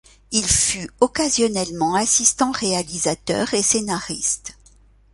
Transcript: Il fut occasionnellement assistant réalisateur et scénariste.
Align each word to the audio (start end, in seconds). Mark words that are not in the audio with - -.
Il 0.31 0.47
fut 0.47 0.89
occasionnellement 0.99 1.93
assistant 1.93 2.49
réalisateur 2.49 3.53
et 3.53 3.61
scénariste. 3.61 4.57